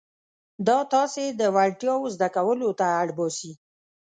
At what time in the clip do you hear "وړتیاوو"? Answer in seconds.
1.55-2.13